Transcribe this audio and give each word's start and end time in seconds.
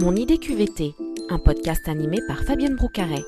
Mon 0.00 0.14
idée 0.14 0.38
QVT, 0.38 0.94
un 1.28 1.38
podcast 1.40 1.88
animé 1.88 2.18
par 2.28 2.44
Fabienne 2.44 2.76
Broucaret. 2.76 3.24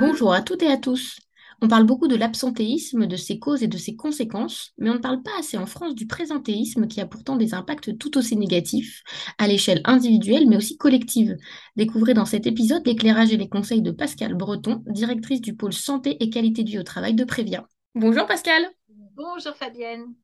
Bonjour 0.00 0.32
à 0.32 0.42
toutes 0.42 0.64
et 0.64 0.66
à 0.66 0.76
tous. 0.76 1.20
On 1.62 1.68
parle 1.68 1.84
beaucoup 1.84 2.08
de 2.08 2.16
l'absentéisme, 2.16 3.06
de 3.06 3.14
ses 3.14 3.38
causes 3.38 3.62
et 3.62 3.68
de 3.68 3.76
ses 3.76 3.94
conséquences, 3.94 4.72
mais 4.78 4.90
on 4.90 4.94
ne 4.94 4.98
parle 4.98 5.22
pas 5.22 5.30
assez 5.38 5.56
en 5.56 5.66
France 5.66 5.94
du 5.94 6.08
présentéisme 6.08 6.88
qui 6.88 7.00
a 7.00 7.06
pourtant 7.06 7.36
des 7.36 7.54
impacts 7.54 7.96
tout 7.98 8.18
aussi 8.18 8.36
négatifs 8.36 9.04
à 9.38 9.46
l'échelle 9.46 9.80
individuelle 9.84 10.48
mais 10.48 10.56
aussi 10.56 10.76
collective. 10.76 11.36
Découvrez 11.76 12.12
dans 12.12 12.26
cet 12.26 12.48
épisode 12.48 12.84
l'éclairage 12.84 13.32
et 13.32 13.36
les 13.36 13.48
conseils 13.48 13.82
de 13.82 13.92
Pascal 13.92 14.34
Breton, 14.34 14.82
directrice 14.88 15.40
du 15.40 15.54
pôle 15.54 15.72
santé 15.72 16.16
et 16.18 16.30
qualité 16.30 16.64
de 16.64 16.70
vie 16.70 16.78
au 16.80 16.84
travail 16.84 17.14
de 17.14 17.24
Prévia. 17.24 17.68
Bonjour 17.94 18.26
Pascal. 18.26 18.68
Bonjour 19.14 19.54
Fabienne. 19.54 20.14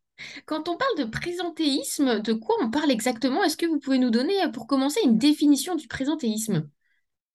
Quand 0.46 0.68
on 0.68 0.76
parle 0.76 0.98
de 0.98 1.04
présentéisme, 1.04 2.20
de 2.20 2.32
quoi 2.32 2.56
on 2.60 2.70
parle 2.70 2.90
exactement? 2.90 3.42
Est-ce 3.42 3.56
que 3.56 3.66
vous 3.66 3.78
pouvez 3.78 3.98
nous 3.98 4.10
donner, 4.10 4.34
pour 4.52 4.66
commencer, 4.66 5.00
une 5.04 5.18
définition 5.18 5.74
du 5.74 5.88
présentéisme? 5.88 6.68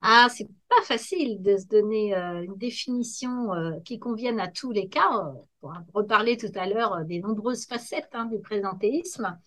Ah, 0.01 0.27
c'est 0.29 0.47
pas 0.69 0.81
facile 0.83 1.41
de 1.41 1.57
se 1.57 1.65
donner 1.65 2.15
euh, 2.15 2.43
une 2.43 2.55
définition 2.55 3.53
euh, 3.53 3.79
qui 3.83 3.97
convienne 3.97 4.39
à 4.39 4.47
tous 4.47 4.71
les 4.71 4.87
cas. 4.87 5.09
Euh, 5.11 5.41
on 5.63 5.69
va 5.69 5.83
reparler 5.93 6.37
tout 6.37 6.51
à 6.55 6.67
l'heure 6.67 7.03
des 7.05 7.19
nombreuses 7.19 7.65
facettes 7.65 8.09
hein, 8.13 8.25
du 8.25 8.39
présentéisme. 8.39 9.37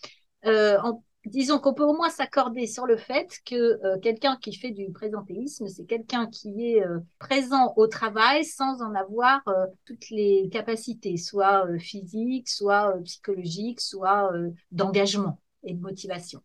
Disons 1.27 1.59
qu'on 1.59 1.75
peut 1.75 1.85
au 1.85 1.95
moins 1.95 2.11
s'accorder 2.11 2.67
sur 2.67 2.87
le 2.87 2.97
fait 2.97 3.41
que 3.45 3.99
quelqu'un 3.99 4.37
qui 4.41 4.55
fait 4.55 4.71
du 4.71 4.91
présentéisme, 4.91 5.69
c'est 5.69 5.85
quelqu'un 5.85 6.27
qui 6.27 6.69
est 6.69 6.83
présent 7.19 7.73
au 7.77 7.87
travail 7.87 8.45
sans 8.45 8.83
en 8.83 8.95
avoir 8.95 9.43
toutes 9.85 10.11
les 10.11 10.49
capacités, 10.51 11.17
soit 11.17 11.67
physiques, 11.79 12.49
soit 12.49 12.95
psychologiques, 13.05 13.81
soit 13.81 14.33
d'engagement 14.73 15.39
et 15.63 15.75
de 15.75 15.81
motivation. 15.81 16.43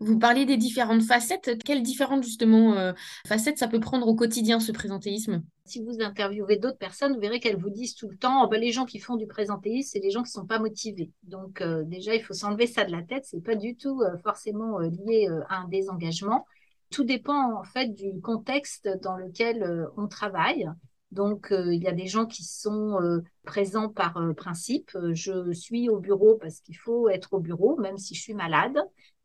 Vous 0.00 0.18
parliez 0.18 0.44
des 0.44 0.56
différentes 0.56 1.02
facettes. 1.02 1.58
Quelles 1.64 1.82
différentes, 1.82 2.22
justement, 2.22 2.74
euh, 2.74 2.92
facettes 3.26 3.58
ça 3.58 3.68
peut 3.68 3.80
prendre 3.80 4.06
au 4.06 4.14
quotidien, 4.14 4.60
ce 4.60 4.72
présentéisme? 4.72 5.42
Si 5.68 5.82
vous 5.84 6.00
interviewez 6.00 6.56
d'autres 6.56 6.78
personnes, 6.78 7.14
vous 7.14 7.20
verrez 7.20 7.40
qu'elles 7.40 7.56
vous 7.56 7.70
disent 7.70 7.94
tout 7.94 8.08
le 8.08 8.16
temps, 8.16 8.44
oh, 8.44 8.48
ben, 8.48 8.60
les 8.60 8.72
gens 8.72 8.84
qui 8.84 8.98
font 8.98 9.16
du 9.16 9.26
présentéisme, 9.26 9.90
c'est 9.92 10.00
les 10.00 10.10
gens 10.10 10.22
qui 10.22 10.30
ne 10.30 10.40
sont 10.40 10.46
pas 10.46 10.58
motivés. 10.58 11.12
Donc, 11.22 11.60
euh, 11.60 11.84
déjà, 11.84 12.14
il 12.14 12.22
faut 12.22 12.34
s'enlever 12.34 12.66
ça 12.66 12.84
de 12.84 12.92
la 12.92 13.02
tête. 13.02 13.24
C'est 13.26 13.42
pas 13.42 13.54
du 13.54 13.76
tout 13.76 14.02
euh, 14.02 14.16
forcément 14.18 14.78
lié 14.78 15.28
à 15.48 15.58
un 15.60 15.68
désengagement. 15.68 16.46
Tout 16.90 17.04
dépend, 17.04 17.58
en 17.58 17.64
fait, 17.64 17.88
du 17.88 18.20
contexte 18.20 18.88
dans 19.02 19.16
lequel 19.16 19.86
on 19.96 20.08
travaille. 20.08 20.68
Donc, 21.10 21.48
il 21.50 21.82
y 21.82 21.86
a 21.86 21.92
des 21.92 22.06
gens 22.06 22.26
qui 22.26 22.44
sont 22.44 22.98
présents 23.44 23.88
par 23.88 24.18
principe. 24.36 24.90
Je 25.12 25.52
suis 25.52 25.88
au 25.90 26.00
bureau 26.00 26.36
parce 26.36 26.60
qu'il 26.60 26.76
faut 26.76 27.08
être 27.10 27.34
au 27.34 27.40
bureau, 27.40 27.76
même 27.78 27.98
si 27.98 28.14
je 28.14 28.22
suis 28.22 28.34
malade 28.34 28.78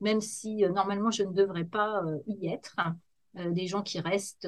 même 0.04 0.22
si 0.22 0.64
euh, 0.64 0.70
normalement 0.70 1.10
je 1.10 1.24
ne 1.24 1.34
devrais 1.34 1.64
pas 1.64 2.04
euh, 2.04 2.20
y 2.28 2.48
être. 2.48 2.76
Euh, 3.40 3.50
des 3.50 3.66
gens 3.66 3.82
qui 3.82 4.00
restent 4.00 4.48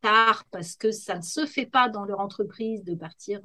tard 0.00 0.44
parce 0.50 0.76
que 0.76 0.90
ça 0.90 1.16
ne 1.16 1.22
se 1.22 1.46
fait 1.46 1.66
pas 1.66 1.88
dans 1.88 2.04
leur 2.04 2.20
entreprise 2.20 2.84
de 2.84 2.94
partir 2.94 3.40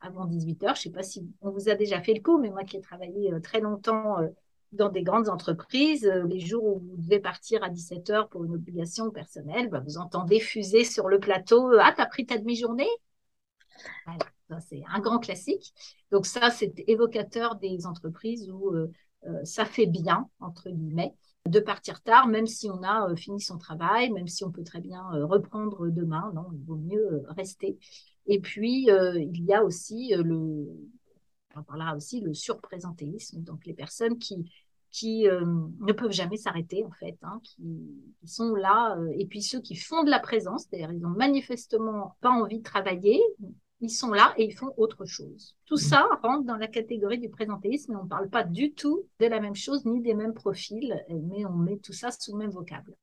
avant 0.00 0.26
18 0.26 0.62
heures. 0.64 0.74
Je 0.74 0.80
ne 0.80 0.82
sais 0.84 0.90
pas 0.90 1.02
si 1.02 1.26
on 1.40 1.50
vous 1.50 1.68
a 1.68 1.74
déjà 1.74 2.00
fait 2.00 2.14
le 2.14 2.20
coup, 2.20 2.38
mais 2.38 2.50
moi 2.50 2.64
qui 2.64 2.76
ai 2.76 2.80
travaillé 2.80 3.32
très 3.42 3.60
longtemps 3.60 4.18
dans 4.72 4.88
des 4.88 5.02
grandes 5.02 5.28
entreprises, 5.28 6.04
les 6.28 6.40
jours 6.40 6.64
où 6.64 6.78
vous 6.80 6.96
devez 6.96 7.20
partir 7.20 7.62
à 7.62 7.70
17 7.70 8.10
heures 8.10 8.28
pour 8.28 8.44
une 8.44 8.54
obligation 8.54 9.10
personnelle, 9.10 9.68
bah, 9.68 9.80
vous 9.80 9.98
entendez 9.98 10.40
fuser 10.40 10.84
sur 10.84 11.08
le 11.08 11.18
plateau 11.18 11.72
Ah, 11.80 11.92
t'as 11.96 12.06
pris 12.06 12.26
ta 12.26 12.38
demi-journée? 12.38 12.88
C'est 14.60 14.82
un 14.88 15.00
grand 15.00 15.18
classique. 15.18 15.72
Donc 16.10 16.26
ça, 16.26 16.50
c'est 16.50 16.72
évocateur 16.86 17.56
des 17.56 17.86
entreprises 17.86 18.50
où 18.50 18.74
euh, 18.74 18.92
ça 19.44 19.64
fait 19.64 19.86
bien, 19.86 20.28
entre 20.40 20.70
guillemets, 20.70 21.14
de 21.46 21.60
partir 21.60 22.02
tard, 22.02 22.26
même 22.26 22.46
si 22.46 22.70
on 22.70 22.82
a 22.82 23.10
euh, 23.10 23.16
fini 23.16 23.40
son 23.40 23.58
travail, 23.58 24.10
même 24.10 24.28
si 24.28 24.44
on 24.44 24.50
peut 24.50 24.64
très 24.64 24.80
bien 24.80 25.02
euh, 25.14 25.26
reprendre 25.26 25.88
demain. 25.88 26.32
Non, 26.34 26.46
il 26.52 26.64
vaut 26.64 26.76
mieux 26.76 27.24
rester. 27.28 27.78
Et 28.26 28.40
puis, 28.40 28.88
il 28.88 29.44
y 29.44 29.54
a 29.54 29.62
aussi 29.62 30.12
le, 30.16 30.66
on 31.54 31.62
parlera 31.62 31.94
aussi 31.94 32.20
le 32.20 32.34
surprésentéisme, 32.34 33.40
donc 33.40 33.64
les 33.64 33.72
personnes 33.72 34.18
qui, 34.18 34.50
qui 34.90 35.26
ne 35.28 35.92
peuvent 35.92 36.10
jamais 36.10 36.36
s'arrêter 36.36 36.84
en 36.84 36.90
fait, 36.90 37.16
hein, 37.22 37.40
qui, 37.44 37.62
sont 38.24 38.56
là, 38.56 38.98
et 39.12 39.26
puis 39.26 39.42
ceux 39.42 39.60
qui 39.60 39.76
font 39.76 40.02
de 40.02 40.10
la 40.10 40.18
présence, 40.18 40.64
c'est-à-dire 40.64 40.90
ils 40.90 41.06
ont 41.06 41.10
manifestement 41.10 42.16
pas 42.20 42.30
envie 42.30 42.58
de 42.58 42.64
travailler, 42.64 43.22
ils 43.80 43.90
sont 43.90 44.10
là 44.10 44.34
et 44.38 44.44
ils 44.44 44.54
font 44.54 44.72
autre 44.76 45.04
chose. 45.04 45.56
Tout 45.66 45.76
ça 45.76 46.06
rentre 46.22 46.44
dans 46.44 46.56
la 46.56 46.66
catégorie 46.66 47.18
du 47.18 47.28
présentéisme 47.28 47.92
mais 47.92 47.98
on 47.98 48.04
ne 48.04 48.08
parle 48.08 48.30
pas 48.30 48.44
du 48.44 48.72
tout 48.72 49.04
de 49.20 49.26
la 49.26 49.40
même 49.40 49.56
chose 49.56 49.84
ni 49.84 50.00
des 50.00 50.14
mêmes 50.14 50.34
profils, 50.34 51.04
mais 51.10 51.44
on 51.44 51.56
met 51.56 51.78
tout 51.78 51.92
ça 51.92 52.10
sous 52.10 52.32
le 52.32 52.38
même 52.38 52.50
vocable. 52.50 52.96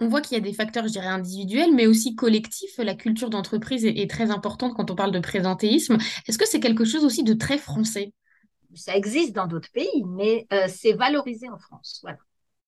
On 0.00 0.08
voit 0.08 0.20
qu'il 0.20 0.36
y 0.36 0.40
a 0.40 0.42
des 0.42 0.52
facteurs, 0.52 0.86
je 0.86 0.92
dirais, 0.92 1.06
individuels, 1.06 1.74
mais 1.74 1.86
aussi 1.86 2.14
collectifs. 2.14 2.78
La 2.78 2.94
culture 2.94 3.30
d'entreprise 3.30 3.84
est, 3.84 4.10
très 4.10 4.30
importante 4.30 4.74
quand 4.74 4.90
on 4.90 4.94
parle 4.94 5.12
de 5.12 5.18
présentéisme. 5.18 5.98
Est-ce 6.26 6.38
que 6.38 6.46
c'est 6.46 6.60
quelque 6.60 6.84
chose 6.84 7.04
aussi 7.04 7.24
de 7.24 7.34
très 7.34 7.58
français? 7.58 8.12
Ça 8.74 8.96
existe 8.96 9.34
dans 9.34 9.46
d'autres 9.46 9.70
pays, 9.72 10.04
mais 10.06 10.46
euh, 10.52 10.66
c'est 10.68 10.92
valorisé 10.92 11.48
en 11.48 11.58
France. 11.58 11.98
Voilà. 12.02 12.18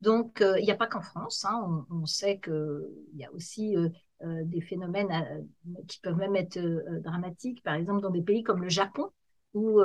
Donc, 0.00 0.40
euh, 0.40 0.58
il 0.58 0.64
n'y 0.64 0.70
a 0.70 0.76
pas 0.76 0.86
qu'en 0.86 1.02
France. 1.02 1.44
Hein. 1.44 1.86
On, 1.90 2.06
sait 2.06 2.40
qu'il 2.40 2.82
y 3.14 3.24
a 3.24 3.32
aussi 3.32 3.76
euh, 3.76 3.88
euh, 4.22 4.42
des 4.44 4.60
phénomènes 4.60 5.10
euh, 5.10 5.82
qui 5.88 5.98
peuvent 6.00 6.16
même 6.16 6.36
être 6.36 6.58
euh, 6.58 7.00
dramatiques, 7.00 7.62
par 7.62 7.74
exemple 7.74 8.02
dans 8.02 8.10
des 8.10 8.20
pays 8.20 8.42
comme 8.42 8.62
le 8.62 8.68
Japon, 8.68 9.10
où 9.54 9.80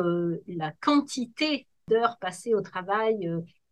la 0.45 0.71
quantité 0.79 1.65
d'heures 1.89 2.19
passées 2.19 2.53
au 2.53 2.61
travail 2.61 3.27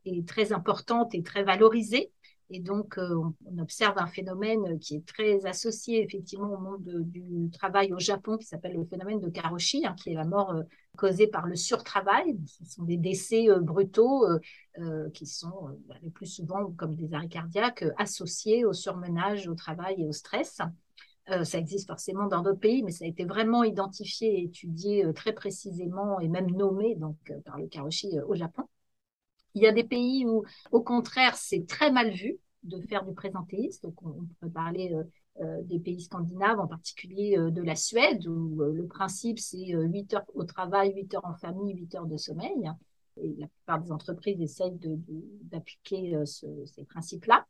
est 0.06 0.28
très 0.28 0.52
importante 0.52 1.14
et 1.14 1.22
très 1.22 1.44
valorisée. 1.44 2.12
Et 2.50 2.60
donc, 2.60 2.98
on, 2.98 3.34
observe 3.60 3.98
un 3.98 4.08
phénomène 4.08 4.80
qui 4.80 4.96
est 4.96 5.06
très 5.06 5.46
associé 5.46 6.04
effectivement 6.04 6.54
au 6.54 6.58
monde 6.58 6.84
du 7.06 7.50
travail 7.52 7.94
au 7.94 8.00
Japon, 8.00 8.38
qui 8.38 8.46
s'appelle 8.46 8.76
le 8.76 8.86
phénomène 8.86 9.20
de 9.20 9.30
Karoshi, 9.30 9.86
hein, 9.86 9.96
qui 9.98 10.12
est 10.12 10.16
la 10.16 10.26
mort 10.26 10.54
causée 10.98 11.28
par 11.28 11.48
le 11.48 11.56
surtravail. 11.56 12.38
Ce 12.46 12.66
sont 12.66 12.84
des 12.84 12.98
décès 12.98 13.48
brutaux 13.62 14.26
euh, 14.80 15.08
qui 15.12 15.28
sont 15.28 15.68
euh, 15.68 15.80
bah, 15.88 15.94
le 16.02 16.10
plus 16.10 16.26
souvent 16.26 16.72
comme 16.72 16.96
des 16.96 17.14
arrêts 17.14 17.28
cardiaques 17.28 17.84
euh, 17.84 17.92
associés 18.00 18.66
au 18.66 18.74
surmenage, 18.74 19.48
au 19.48 19.54
travail 19.54 20.02
et 20.02 20.08
au 20.08 20.12
stress. 20.12 20.62
ça 21.28 21.60
existe 21.60 21.88
forcément 21.88 22.26
dans 22.26 22.42
d'autres 22.42 22.60
pays, 22.60 22.82
mais 22.82 22.92
ça 22.92 23.06
a 23.06 23.08
été 23.08 23.24
vraiment 23.24 23.64
identifié 23.64 24.40
et 24.40 24.44
étudié 24.46 25.06
très 25.14 25.32
précisément 25.32 26.20
et 26.20 26.28
même 26.28 26.50
nommé 26.50 26.96
donc, 26.96 27.18
par 27.46 27.60
le 27.60 27.68
Karoshi 27.68 28.20
au 28.28 28.34
Japon. 28.34 28.64
Il 29.56 29.62
y 29.62 29.68
a 29.68 29.72
des 29.72 29.84
pays 29.84 30.26
où, 30.26 30.44
au 30.72 30.82
contraire, 30.82 31.36
c'est 31.36 31.66
très 31.68 31.92
mal 31.92 32.12
vu 32.12 32.38
de 32.64 32.80
faire 32.82 33.06
du 33.06 33.14
présentéisme. 33.14 33.88
Donc, 33.88 34.02
on, 34.04 34.26
peut 34.40 34.50
parler 34.50 34.96
des 35.64 35.80
pays 35.80 36.02
scandinaves, 36.02 36.60
en 36.60 36.68
particulier 36.68 37.38
de 37.38 37.62
la 37.62 37.76
Suède, 37.76 38.26
où 38.28 38.62
le 38.62 38.88
principe, 38.88 39.40
c'est 39.40 39.74
8 39.74 40.14
heures 40.14 40.26
au 40.34 40.44
travail, 40.44 40.94
8 40.96 41.16
heures 41.16 41.26
en 41.26 41.36
famille, 41.36 41.76
8 41.76 41.96
heures 41.96 42.06
de 42.06 42.18
sommeil 42.18 42.72
et 43.18 43.36
la 43.38 43.48
plupart 43.48 43.80
des 43.80 43.92
entreprises 43.92 44.42
essayent 44.42 44.80
d'appliquer 45.44 46.16
euh, 46.16 46.26
ces 46.26 46.86
principes-là. 46.86 47.46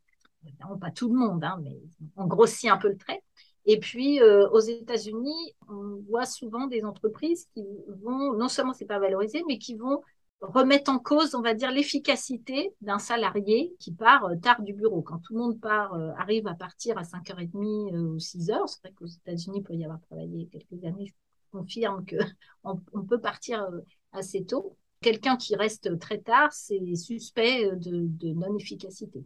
Évidemment, 0.45 0.77
pas 0.77 0.91
tout 0.91 1.11
le 1.11 1.17
monde, 1.17 1.43
hein, 1.43 1.59
mais 1.63 1.77
on 2.17 2.27
grossit 2.27 2.69
un 2.69 2.77
peu 2.77 2.89
le 2.89 2.97
trait. 2.97 3.21
Et 3.65 3.79
puis, 3.79 4.21
euh, 4.21 4.49
aux 4.49 4.59
États-Unis, 4.59 5.55
on 5.69 6.01
voit 6.09 6.25
souvent 6.25 6.67
des 6.67 6.83
entreprises 6.83 7.47
qui 7.53 7.65
vont, 8.01 8.33
non 8.33 8.49
seulement 8.49 8.73
c'est 8.73 8.85
pas 8.85 8.99
valorisé, 8.99 9.41
mais 9.47 9.57
qui 9.57 9.75
vont 9.75 10.01
remettre 10.43 10.91
en 10.91 10.99
cause, 10.99 11.35
on 11.35 11.41
va 11.41 11.53
dire, 11.53 11.71
l'efficacité 11.71 12.73
d'un 12.81 12.99
salarié 12.99 13.75
qui 13.79 13.91
part 13.91 14.25
euh, 14.25 14.35
tard 14.35 14.61
du 14.61 14.73
bureau. 14.73 15.01
Quand 15.01 15.19
tout 15.19 15.33
le 15.33 15.39
monde 15.39 15.59
part, 15.59 15.93
arrive 16.17 16.47
à 16.47 16.53
partir 16.53 16.97
à 16.97 17.03
5h30 17.03 17.95
ou 17.95 18.17
6h, 18.17 18.67
c'est 18.67 18.81
vrai 18.81 18.93
qu'aux 18.95 19.05
États-Unis, 19.05 19.61
pour 19.61 19.75
y 19.75 19.83
avoir 19.83 19.99
travaillé 20.01 20.47
quelques 20.51 20.83
années, 20.85 21.07
je 21.07 21.13
confirme 21.57 22.05
qu'on 22.05 22.81
on 22.93 23.03
peut 23.03 23.19
partir 23.19 23.67
assez 24.11 24.45
tôt 24.45 24.77
quelqu'un 25.03 25.37
qui 25.37 25.55
reste 25.55 25.99
très 25.99 26.17
tard, 26.17 26.51
c'est 26.51 26.95
suspect 26.95 27.69
de, 27.75 28.33
non-efficacité. 28.33 29.23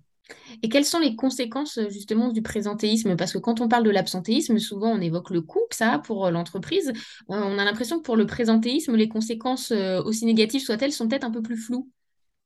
Et 0.63 0.69
quelles 0.69 0.85
sont 0.85 0.99
les 0.99 1.15
conséquences 1.15 1.79
justement 1.89 2.29
du 2.29 2.41
présentéisme? 2.41 3.15
Parce 3.15 3.33
que 3.33 3.37
quand 3.37 3.61
on 3.61 3.67
parle 3.67 3.83
de 3.83 3.89
l'absentéisme, 3.89 4.57
souvent 4.59 4.89
on 4.89 5.01
évoque 5.01 5.29
le 5.29 5.41
coût 5.41 5.65
que 5.69 5.75
ça 5.75 5.93
a 5.93 5.99
pour 5.99 6.25
euh, 6.25 6.31
l'entreprise. 6.31 6.89
Euh, 6.89 6.93
on 7.27 7.57
a 7.57 7.65
l'impression 7.65 7.97
que 7.97 8.03
pour 8.03 8.15
le 8.17 8.25
présentéisme, 8.25 8.95
les 8.95 9.09
conséquences, 9.09 9.71
euh, 9.71 10.01
aussi 10.03 10.25
négatives 10.25 10.61
soient-elles, 10.61 10.91
sont 10.91 11.07
peut-être 11.07 11.25
un 11.25 11.31
peu 11.31 11.41
plus 11.41 11.57
floues. 11.57 11.89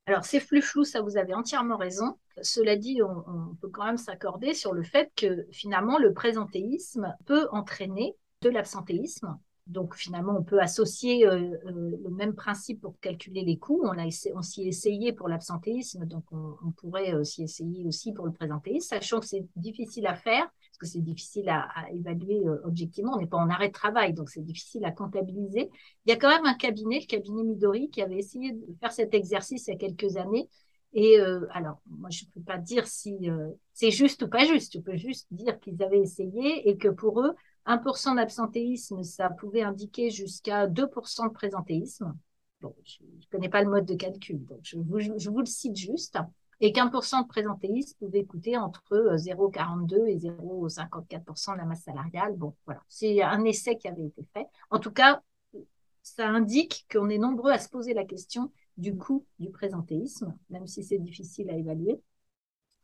Alors 0.06 0.24
c'est 0.24 0.40
plus 0.40 0.62
flou, 0.62 0.84
ça 0.84 1.00
vous 1.00 1.16
avez 1.16 1.32
entièrement 1.32 1.76
raison. 1.76 2.16
Cela 2.42 2.76
dit, 2.76 3.00
on 3.02 3.54
peut 3.60 3.68
quand 3.68 3.84
même 3.84 3.98
s'accorder 3.98 4.52
sur 4.52 4.72
le 4.72 4.82
fait 4.82 5.12
que 5.14 5.46
finalement 5.52 5.98
le 5.98 6.12
présentéisme 6.12 7.14
peut 7.24 7.46
entraîner 7.52 8.16
de 8.40 8.50
l'absentéisme 8.50 9.38
donc 9.68 9.94
finalement, 9.94 10.36
on 10.36 10.42
peut 10.42 10.60
associer 10.60 11.26
euh, 11.26 11.56
euh, 11.66 11.96
le 12.02 12.10
même 12.10 12.34
principe 12.34 12.80
pour 12.80 12.98
calculer 12.98 13.42
les 13.42 13.58
coûts. 13.58 13.80
On, 13.84 13.96
a 13.96 14.06
on 14.34 14.42
s'y 14.42 14.62
est 14.62 14.66
essayé 14.66 15.12
pour 15.12 15.28
l'absentéisme, 15.28 16.04
donc 16.04 16.24
on, 16.32 16.72
pourrait 16.72 17.14
euh, 17.14 17.22
s'y 17.22 17.44
essayer 17.44 17.86
aussi 17.86 18.12
pour 18.12 18.26
le 18.26 18.32
présentéisme, 18.32 18.88
sachant 18.88 19.20
que 19.20 19.26
c'est 19.26 19.46
difficile 19.54 20.08
à 20.08 20.16
faire, 20.16 20.42
parce 20.42 20.78
que 20.80 20.86
c'est 20.86 21.00
difficile 21.00 21.48
à, 21.48 21.68
évaluer 21.92 22.42
objectivement. 22.64 23.12
On 23.14 23.20
n'est 23.20 23.26
pas 23.26 23.38
en 23.38 23.50
arrêt 23.50 23.68
de 23.68 23.72
travail, 23.72 24.14
donc 24.14 24.30
c'est 24.30 24.44
difficile 24.44 24.84
à 24.84 24.90
comptabiliser. 24.90 25.70
Il 26.06 26.10
y 26.10 26.12
a 26.12 26.16
quand 26.16 26.28
même 26.28 26.46
un 26.46 26.54
cabinet, 26.54 26.98
le 26.98 27.06
cabinet 27.06 27.44
Midori, 27.44 27.88
qui 27.88 28.02
avait 28.02 28.18
essayé 28.18 28.52
de 28.52 28.76
faire 28.80 28.92
cet 28.92 29.14
exercice 29.14 29.68
il 29.68 29.70
y 29.70 29.74
a 29.74 29.76
quelques 29.76 30.16
années 30.16 30.48
Et 30.92 31.20
euh, 31.20 31.46
alors, 31.52 31.80
moi, 31.86 32.10
je 32.10 32.24
ne 32.24 32.30
peux 32.30 32.44
pas 32.44 32.58
dire 32.58 32.86
si 32.88 33.30
euh, 33.30 33.50
c'est 33.74 33.92
juste 33.92 34.22
ou 34.22 34.28
pas 34.28 34.44
juste. 34.44 34.72
Je 34.74 34.80
peux 34.80 34.96
juste 34.96 35.28
dire 35.30 35.58
qu'ils 35.60 35.80
avaient 35.82 36.00
essayé 36.00 36.68
et 36.68 36.76
que 36.76 36.88
pour 36.88 37.20
eux, 37.20 37.32
1% 37.66 38.16
d'absentéisme, 38.16 39.02
ça 39.02 39.30
pouvait 39.30 39.62
indiquer 39.62 40.10
jusqu'à 40.10 40.66
2% 40.66 41.28
de 41.28 41.32
présentéisme. 41.32 42.16
Bon, 42.60 42.74
je 42.84 43.02
ne 43.02 43.24
connais 43.30 43.48
pas 43.48 43.62
le 43.62 43.70
mode 43.70 43.86
de 43.86 43.94
calcul, 43.94 44.44
donc 44.46 44.60
je 44.62 44.78
vous, 44.78 45.38
le 45.38 45.46
cite 45.46 45.76
juste. 45.76 46.18
Et 46.60 46.72
qu'un 46.72 46.88
pour 46.88 47.04
cent 47.04 47.22
de 47.22 47.26
présentéisme 47.26 47.96
pouvait 47.98 48.24
coûter 48.24 48.56
entre 48.56 49.16
0,42 49.16 49.94
euh, 49.94 50.06
et 50.06 50.16
0,54% 50.16 51.54
de 51.54 51.58
la 51.58 51.64
masse 51.64 51.82
salariale. 51.82 52.36
Bon, 52.36 52.54
voilà, 52.66 52.80
c'est 52.88 53.20
un 53.20 53.44
essai 53.44 53.76
qui 53.76 53.88
avait 53.88 54.06
été 54.06 54.24
fait. 54.32 54.46
En 54.70 54.78
tout 54.78 54.92
cas, 54.92 55.22
ça 56.04 56.28
indique 56.28 56.86
qu'on 56.92 57.08
est 57.08 57.18
nombreux 57.18 57.50
à 57.50 57.58
se 57.58 57.68
poser 57.68 57.94
la 57.94 58.04
question 58.04 58.52
du 58.76 58.96
coût 58.96 59.26
du 59.40 59.50
présentéisme, 59.50 60.36
même 60.50 60.68
si 60.68 60.84
c'est 60.84 60.98
difficile 60.98 61.50
à 61.50 61.56
évaluer. 61.56 62.00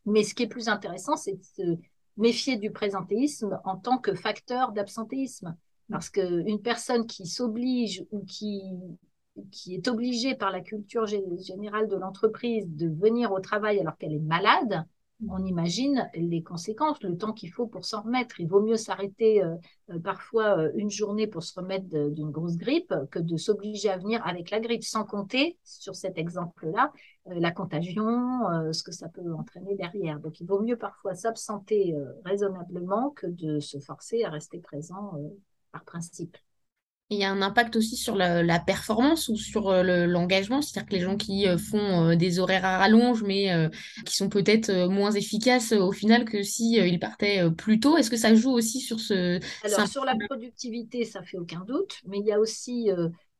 Mais 0.05 0.23
ce 0.23 0.33
qui 0.33 0.43
est 0.43 0.47
plus 0.47 0.67
intéressant, 0.67 1.15
c'est 1.15 1.35
de 1.35 1.43
se 1.43 1.77
méfier 2.19 2.57
du 2.57 2.71
présentéisme 2.71 3.59
en 3.65 3.77
tant 3.77 3.97
que 3.97 4.13
facteur 4.13 4.71
d'absentéisme. 4.71 5.55
Parce 5.89 6.09
qu'une 6.11 6.61
personne 6.61 7.07
qui 7.07 7.25
s'oblige 7.25 8.05
ou 8.11 8.23
qui 8.23 8.61
qui 9.51 9.73
est 9.73 9.87
obligée 9.87 10.35
par 10.35 10.51
la 10.51 10.61
culture 10.61 11.05
générale 11.05 11.87
de 11.87 11.95
l'entreprise 11.95 12.67
de 12.67 12.89
venir 12.89 13.31
au 13.31 13.39
travail 13.39 13.79
alors 13.79 13.97
qu'elle 13.97 14.13
est 14.13 14.19
malade, 14.19 14.85
on 15.27 15.43
imagine 15.45 16.09
les 16.13 16.43
conséquences, 16.43 17.01
le 17.03 17.17
temps 17.17 17.33
qu'il 17.33 17.51
faut 17.51 17.67
pour 17.67 17.85
s'en 17.85 18.01
remettre. 18.03 18.39
Il 18.39 18.47
vaut 18.47 18.61
mieux 18.61 18.77
s'arrêter 18.77 19.43
euh, 19.43 19.55
euh, 19.91 19.99
parfois 19.99 20.57
euh, 20.57 20.71
une 20.75 20.89
journée 20.89 21.27
pour 21.27 21.43
se 21.43 21.59
remettre 21.59 21.87
d'une 22.09 22.31
grosse 22.31 22.55
grippe 22.55 22.93
que 23.11 23.19
de 23.19 23.35
s'obliger 23.35 23.89
à 23.89 23.97
venir 23.97 24.25
avec 24.25 24.49
la 24.49 24.59
grippe, 24.59 24.83
sans 24.83 25.03
compter, 25.03 25.57
sur 25.63 25.95
cet 25.95 26.17
exemple-là, 26.17 26.93
la 27.25 27.51
contagion, 27.51 28.71
ce 28.71 28.81
que 28.81 28.91
ça 28.91 29.09
peut 29.09 29.33
entraîner 29.33 29.75
derrière. 29.75 30.19
Donc 30.19 30.39
il 30.39 30.47
vaut 30.47 30.61
mieux 30.61 30.77
parfois 30.77 31.13
s'absenter 31.13 31.95
raisonnablement 32.25 33.11
que 33.11 33.27
de 33.27 33.59
se 33.59 33.79
forcer 33.79 34.23
à 34.23 34.29
rester 34.29 34.59
présent 34.59 35.13
par 35.71 35.83
principe 35.83 36.37
il 37.11 37.17
y 37.17 37.23
a 37.23 37.31
un 37.31 37.41
impact 37.41 37.75
aussi 37.75 37.95
sur 37.95 38.15
la, 38.15 38.59
performance 38.59 39.29
ou 39.29 39.35
sur 39.35 39.69
euh, 39.69 40.05
l'engagement, 40.05 40.61
c'est-à-dire 40.61 40.89
que 40.89 40.95
les 40.95 41.01
gens 41.01 41.17
qui 41.17 41.47
euh, 41.47 41.57
font 41.57 42.09
euh, 42.09 42.15
des 42.15 42.39
horaires 42.39 42.65
à 42.65 42.77
rallonge, 42.77 43.23
mais 43.23 43.49
qui 44.05 44.15
sont 44.15 44.29
peut-être 44.29 44.87
moins 44.87 45.11
efficaces 45.11 45.71
au 45.71 45.91
final 45.91 46.25
que 46.25 46.43
si 46.43 46.73
ils 46.73 46.99
partaient 46.99 47.49
plus 47.51 47.79
tôt. 47.79 47.97
Est-ce 47.97 48.09
que 48.09 48.17
ça 48.17 48.35
joue 48.35 48.51
aussi 48.51 48.79
sur 48.79 48.99
ce 48.99 49.39
Alors 49.63 49.87
sur 49.87 50.05
la 50.05 50.15
productivité, 50.27 51.03
ça 51.05 51.23
fait 51.23 51.37
aucun 51.37 51.61
doute, 51.61 51.99
mais 52.07 52.19
il 52.19 52.25
y 52.25 52.31
a 52.31 52.39
aussi 52.39 52.89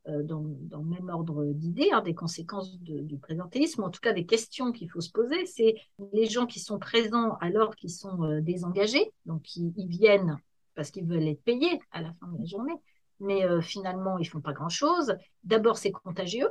dans, 0.06 0.42
le 0.42 0.84
même 0.84 1.10
ordre 1.10 1.46
d'idées, 1.54 1.90
hein, 1.92 2.02
des 2.02 2.16
conséquences 2.16 2.80
du 2.80 3.18
présentéisme, 3.18 3.84
en 3.84 3.90
tout 3.90 4.02
cas 4.02 4.14
des 4.14 4.26
questions 4.26 4.72
qu'il 4.72 4.90
faut 4.90 5.02
se 5.02 5.12
poser, 5.12 5.46
c'est 5.46 5.76
les 6.14 6.26
gens 6.26 6.46
qui 6.46 6.60
sont 6.60 6.80
présents 6.80 7.36
alors 7.42 7.76
qu'ils 7.76 7.92
sont 7.92 8.40
désengagés, 8.42 9.12
donc 9.26 9.56
ils 9.56 9.88
viennent 9.88 10.38
parce 10.76 10.92
qu'ils 10.92 11.06
veulent 11.06 11.28
être 11.28 11.44
payés 11.44 11.80
à 11.92 12.02
la 12.02 12.14
fin 12.20 12.28
de 12.28 12.40
la 12.40 12.46
journée 12.46 12.76
mais 13.20 13.46
euh, 13.46 13.62
finalement, 13.62 14.18
ils 14.18 14.26
font 14.26 14.42
pas 14.42 14.54
grand-chose. 14.54 15.16
D'abord, 15.44 15.78
c'est 15.78 15.92
contagieux, 15.92 16.50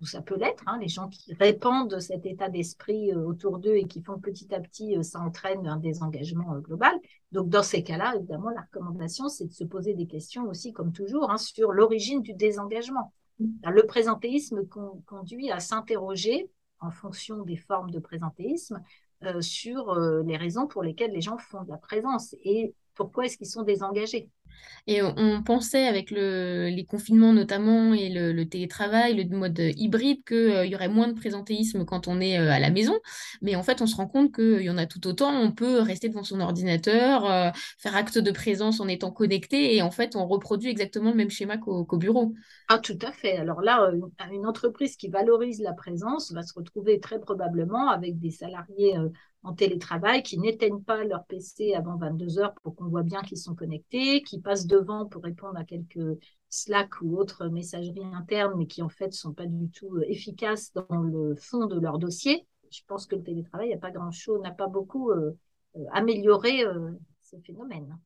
ou 0.00 0.06
ça 0.06 0.22
peut 0.22 0.36
l'être. 0.36 0.62
Hein, 0.66 0.78
les 0.80 0.88
gens 0.88 1.08
qui 1.08 1.34
répandent 1.34 2.00
cet 2.00 2.26
état 2.26 2.48
d'esprit 2.48 3.12
euh, 3.12 3.24
autour 3.24 3.58
d'eux 3.58 3.76
et 3.76 3.84
qui 3.84 4.02
font 4.02 4.18
petit 4.18 4.52
à 4.54 4.60
petit, 4.60 4.96
euh, 4.96 5.02
ça 5.02 5.20
entraîne 5.20 5.66
un 5.66 5.76
désengagement 5.76 6.58
global. 6.58 6.94
Donc, 7.32 7.48
dans 7.48 7.62
ces 7.62 7.82
cas-là, 7.82 8.14
évidemment, 8.16 8.50
la 8.50 8.62
recommandation, 8.62 9.28
c'est 9.28 9.46
de 9.46 9.52
se 9.52 9.64
poser 9.64 9.94
des 9.94 10.06
questions 10.06 10.44
aussi, 10.44 10.72
comme 10.72 10.92
toujours, 10.92 11.30
hein, 11.30 11.38
sur 11.38 11.72
l'origine 11.72 12.22
du 12.22 12.34
désengagement. 12.34 13.12
Le 13.38 13.82
présentéisme 13.84 14.64
conduit 15.06 15.50
à 15.50 15.58
s'interroger 15.58 16.48
en 16.78 16.92
fonction 16.92 17.42
des 17.42 17.56
formes 17.56 17.90
de 17.90 17.98
présentéisme 17.98 18.80
sur 19.40 19.92
les 19.96 20.36
raisons 20.36 20.68
pour 20.68 20.84
lesquelles 20.84 21.10
les 21.10 21.20
gens 21.20 21.36
font 21.38 21.64
de 21.64 21.70
la 21.70 21.78
présence 21.78 22.36
et 22.44 22.74
pourquoi 22.94 23.26
est-ce 23.26 23.36
qu'ils 23.36 23.48
sont 23.48 23.62
désengagés. 23.62 24.30
Et 24.86 25.00
on, 25.02 25.42
pensait 25.42 25.86
avec 25.86 26.10
le, 26.10 26.68
les 26.68 26.84
confinements 26.84 27.32
notamment 27.32 27.94
et 27.94 28.10
le, 28.10 28.44
télétravail, 28.44 29.14
le 29.14 29.36
mode 29.36 29.58
hybride, 29.58 30.22
qu'il 30.24 30.36
euh, 30.36 30.66
y 30.66 30.74
aurait 30.74 30.88
moins 30.88 31.08
de 31.08 31.14
présentéisme 31.14 31.86
quand 31.86 32.06
on 32.06 32.20
est 32.20 32.38
euh, 32.38 32.50
à 32.50 32.58
la 32.58 32.70
maison. 32.70 32.98
Mais 33.40 33.56
en 33.56 33.62
fait, 33.62 33.80
on 33.80 33.86
se 33.86 33.96
rend 33.96 34.06
compte 34.06 34.34
qu'il 34.34 34.60
y 34.60 34.68
en 34.68 34.76
a 34.76 34.84
tout 34.84 35.06
autant. 35.06 35.32
On 35.32 35.52
peut 35.52 35.80
rester 35.80 36.10
devant 36.10 36.22
son 36.22 36.40
ordinateur, 36.40 37.24
euh, 37.24 37.50
faire 37.78 37.96
acte 37.96 38.18
de 38.18 38.30
présence 38.30 38.80
en 38.80 38.88
étant 38.88 39.10
connecté 39.10 39.74
et 39.74 39.80
en 39.80 39.90
fait, 39.90 40.16
on 40.16 40.26
reproduit 40.26 40.68
exactement 40.68 41.10
le 41.10 41.16
même 41.16 41.30
schéma 41.30 41.56
qu'au 41.56 41.96
bureau. 41.96 42.34
Ah, 42.68 42.78
tout 42.78 42.98
à 43.00 43.12
fait. 43.12 43.38
Alors 43.38 43.62
là, 43.62 43.90
une 44.30 44.46
entreprise 44.46 44.96
qui 44.96 45.08
valorise 45.08 45.60
la 45.60 45.72
présence 45.72 46.30
va 46.32 46.42
se 46.42 46.52
retrouver 46.52 47.00
très 47.00 47.18
probablement 47.20 47.88
avec 47.88 48.18
des 48.18 48.30
salariés 48.30 48.96
en 49.44 49.52
télétravail, 49.52 50.22
qui 50.22 50.38
n'éteignent 50.38 50.82
pas 50.82 51.04
leur 51.04 51.24
PC 51.26 51.74
avant 51.74 51.96
22 51.96 52.38
heures 52.38 52.54
pour 52.62 52.74
qu'on 52.74 52.88
voit 52.88 53.02
bien 53.02 53.20
qu'ils 53.22 53.38
sont 53.38 53.54
connectés, 53.54 54.22
qui 54.22 54.40
passent 54.40 54.66
devant 54.66 55.06
pour 55.06 55.22
répondre 55.22 55.56
à 55.58 55.64
quelques 55.64 56.18
Slack 56.54 57.00
ou 57.02 57.18
autres 57.18 57.48
messageries 57.48 58.14
internes, 58.14 58.54
mais 58.56 58.66
qui 58.66 58.80
en 58.80 58.88
fait 58.88 59.12
sont 59.12 59.32
pas 59.32 59.46
du 59.46 59.68
tout 59.70 59.96
euh, 59.96 60.04
efficaces 60.08 60.72
dans 60.72 61.02
le 61.02 61.34
fond 61.34 61.66
de 61.66 61.78
leur 61.80 61.98
dossier. 61.98 62.46
Je 62.70 62.80
pense 62.86 63.06
que 63.06 63.16
le 63.16 63.22
télétravail 63.22 63.70
n'a 63.70 63.76
pas 63.76 63.90
grand-chose, 63.90 64.40
n'a 64.40 64.52
pas 64.52 64.68
beaucoup 64.68 65.10
euh, 65.10 65.32
euh, 65.76 66.92
amélioré 67.34 67.40
ce 67.40 67.46
phénomène. 67.46 67.98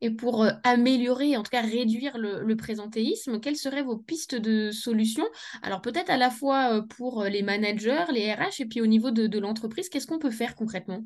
Et 0.00 0.10
pour 0.10 0.44
euh, 0.44 0.50
améliorer, 0.64 1.36
en 1.36 1.42
tout 1.42 1.50
cas 1.50 1.62
réduire 1.62 2.18
le, 2.18 2.56
présentéisme, 2.56 3.40
quelles 3.40 3.56
seraient 3.56 3.82
vos 3.82 3.96
pistes 3.96 4.34
de 4.34 4.70
solutions? 4.70 5.28
Alors 5.62 5.80
peut-être 5.80 6.10
à 6.10 6.16
la 6.16 6.30
fois 6.30 6.74
euh, 6.74 6.82
pour 6.82 7.22
euh, 7.22 7.28
les 7.28 7.42
managers, 7.42 8.04
les 8.12 8.32
RH, 8.32 8.60
et 8.60 8.66
puis 8.66 8.80
au 8.80 8.86
niveau 8.86 9.10
de, 9.10 9.38
l'entreprise, 9.38 9.88
qu'est-ce 9.88 10.06
qu'on 10.06 10.18
peut 10.18 10.30
faire 10.30 10.54
concrètement? 10.54 11.04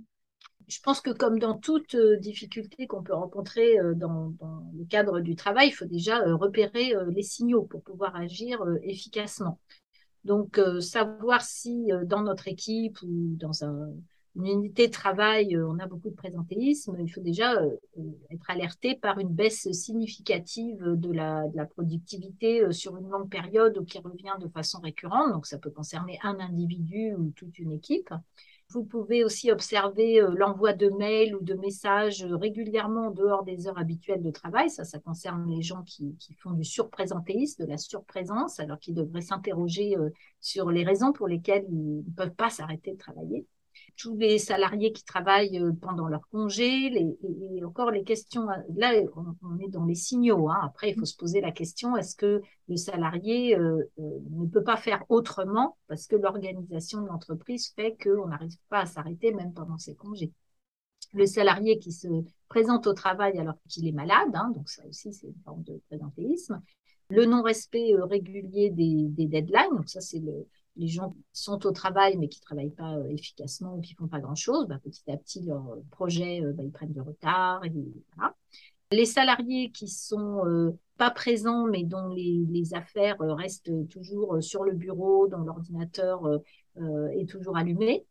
Je 0.68 0.78
pense 0.80 1.00
que 1.00 1.10
comme 1.10 1.38
dans 1.38 1.58
toute 1.58 1.96
difficulté 2.20 2.86
qu'on 2.86 3.02
peut 3.02 3.14
rencontrer 3.14 3.76
dans, 3.96 4.32
le 4.74 4.84
cadre 4.86 5.20
du 5.20 5.34
travail, 5.34 5.68
il 5.68 5.72
faut 5.72 5.84
déjà 5.84 6.18
repérer 6.34 6.94
les 7.10 7.22
signaux 7.22 7.64
pour 7.64 7.82
pouvoir 7.82 8.16
agir 8.16 8.64
efficacement. 8.82 9.58
Donc, 10.24 10.58
savoir 10.80 11.42
si 11.42 11.88
dans 12.04 12.22
notre 12.22 12.48
équipe 12.48 13.02
ou 13.02 13.36
dans 13.36 13.64
un, 13.64 13.90
une 14.34 14.46
unité 14.46 14.86
de 14.86 14.92
travail, 14.92 15.54
euh, 15.56 15.68
on 15.68 15.78
a 15.78 15.86
beaucoup 15.86 16.08
de 16.08 16.14
présentéisme, 16.14 16.96
il 16.98 17.08
faut 17.08 17.20
déjà 17.20 17.54
euh, 17.54 17.76
être 18.30 18.50
alerté 18.50 18.94
par 18.94 19.18
une 19.18 19.28
baisse 19.28 19.70
significative 19.72 20.82
de 20.82 21.12
la, 21.12 21.44
productivité 21.66 22.62
euh, 22.62 22.72
sur 22.72 22.96
une 22.96 23.08
longue 23.08 23.28
période 23.28 23.76
ou 23.76 23.84
qui 23.84 23.98
revient 23.98 24.34
de 24.40 24.48
façon 24.48 24.80
récurrente. 24.80 25.32
Donc, 25.32 25.46
ça 25.46 25.58
peut 25.58 25.70
concerner 25.70 26.18
un 26.22 26.40
individu 26.40 27.14
ou 27.14 27.30
toute 27.36 27.58
une 27.58 27.72
équipe. 27.72 28.12
Vous 28.70 28.84
pouvez 28.84 29.22
aussi 29.22 29.52
observer 29.52 30.24
l'envoi 30.34 30.72
de 30.72 30.88
mails 30.88 31.36
ou 31.36 31.42
de 31.42 31.52
messages 31.52 32.24
régulièrement 32.24 33.08
en 33.08 33.10
dehors 33.10 33.44
des 33.44 33.66
heures 33.66 33.78
habituelles 33.78 34.22
de 34.22 34.30
travail. 34.30 34.70
Ça, 34.70 34.84
ça 34.84 34.98
concerne 34.98 35.46
les 35.50 35.60
gens 35.60 35.82
qui, 35.82 36.16
qui 36.16 36.32
font 36.32 36.52
du 36.52 36.64
surprésentéisme, 36.64 37.64
de 37.64 37.68
la 37.68 37.76
surprésence, 37.76 38.60
alors 38.60 38.78
qu'ils 38.78 38.94
devraient 38.94 39.20
s'interroger 39.20 39.94
sur 40.40 40.70
les 40.70 40.84
raisons 40.84 41.12
pour 41.12 41.28
lesquelles 41.28 41.66
ils 41.68 41.98
ne 41.98 42.14
peuvent 42.16 42.34
pas 42.34 42.48
s'arrêter 42.48 42.92
de 42.92 42.98
travailler 42.98 43.46
tous 43.96 44.16
les 44.16 44.38
salariés 44.38 44.92
qui 44.92 45.04
travaillent 45.04 45.58
euh, 45.58 45.72
pendant 45.80 46.08
leur 46.08 46.28
congé, 46.28 46.92
et 46.94 47.64
encore 47.64 47.90
les 47.90 48.04
questions, 48.04 48.48
euh, 48.50 48.56
là 48.76 48.92
on, 49.42 49.58
est 49.58 49.68
dans 49.68 49.84
les 49.84 49.94
signaux, 49.94 50.48
hein. 50.48 50.60
après 50.62 50.90
il 50.90 50.98
faut 50.98 51.04
se 51.04 51.16
poser 51.16 51.40
la 51.40 51.52
question, 51.52 51.96
est-ce 51.96 52.16
que 52.16 52.40
le 52.68 52.76
salarié 52.76 53.56
euh, 53.56 53.82
ne 53.98 54.46
peut 54.46 54.64
pas 54.64 54.76
faire 54.76 55.04
autrement 55.08 55.76
parce 55.88 56.06
que 56.06 56.16
l'organisation 56.16 57.02
de 57.02 57.08
l'entreprise 57.08 57.72
fait 57.74 57.96
qu'on 58.02 58.28
n'arrive 58.28 58.56
pas 58.68 58.80
à 58.80 58.86
s'arrêter 58.86 59.32
même 59.32 59.52
pendant 59.52 59.78
ses 59.78 59.94
congés? 59.94 60.32
Le 61.14 61.26
salarié 61.26 61.78
qui 61.78 61.92
se 61.92 62.08
présente 62.48 62.86
au 62.86 62.94
travail 62.94 63.38
alors 63.38 63.56
qu'il 63.68 63.86
est 63.86 63.92
malade, 63.92 64.30
hein, 64.34 64.50
donc 64.54 64.68
ça 64.68 64.82
aussi 64.88 65.12
c'est 65.12 65.26
une 65.26 65.42
forme 65.44 65.62
de 65.64 65.80
présentéisme, 65.88 66.62
le 67.10 67.26
non-respect 67.26 67.94
régulier 68.00 68.70
des, 68.70 69.08
des, 69.08 69.26
deadlines, 69.26 69.76
donc 69.76 69.88
ça 69.88 70.00
c'est 70.00 70.20
le, 70.20 70.46
les 70.76 70.88
gens 70.88 71.10
qui 71.10 71.24
sont 71.32 71.64
au 71.66 71.72
travail 71.72 72.16
mais 72.16 72.28
qui 72.28 72.40
ne 72.40 72.44
travaillent 72.44 72.70
pas 72.70 72.96
euh, 72.96 73.08
efficacement 73.08 73.76
ou 73.76 73.80
qui 73.80 73.94
font 73.94 74.08
pas 74.08 74.20
grand-chose, 74.20 74.66
bah, 74.68 74.78
petit 74.82 75.10
à 75.10 75.16
petit, 75.16 75.42
leurs 75.42 75.76
projets, 75.90 76.42
euh, 76.42 76.52
bah, 76.52 76.62
ils 76.62 76.72
prennent 76.72 76.92
du 76.92 77.00
retard. 77.00 77.64
Et, 77.64 77.72
Les 78.90 79.04
salariés 79.04 79.70
qui 79.70 79.88
sont 79.88 80.46
euh, 80.46 80.78
pas 80.96 81.10
présents 81.10 81.66
mais 81.66 81.84
dont 81.84 82.08
les, 82.08 82.44
les 82.48 82.74
affaires 82.74 83.16
restent 83.20 83.88
toujours 83.88 84.42
sur 84.42 84.64
le 84.64 84.72
bureau, 84.72 85.28
dont 85.28 85.42
l'ordinateur 85.42 86.22
est 87.12 87.28
toujours 87.28 87.56
allumé, 87.56 88.06